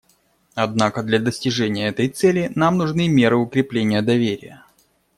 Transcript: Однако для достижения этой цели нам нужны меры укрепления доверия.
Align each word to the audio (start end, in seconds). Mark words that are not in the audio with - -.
Однако 0.55 1.03
для 1.03 1.19
достижения 1.19 1.87
этой 1.89 2.09
цели 2.09 2.51
нам 2.55 2.79
нужны 2.79 3.07
меры 3.07 3.37
укрепления 3.37 4.01
доверия. 4.01 4.65